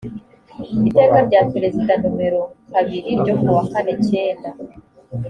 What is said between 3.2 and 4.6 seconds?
ku wa kane cyenda